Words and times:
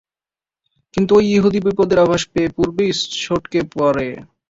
কিন্তু 0.93 1.11
ঐ 1.15 1.29
ইহুদী 1.29 1.59
বিপদের 1.65 1.99
আভাস 1.99 2.21
পেয়ে 2.31 2.49
পূর্বেই 2.55 2.91
সটকে 3.21 3.59
পড়ে। 3.73 4.07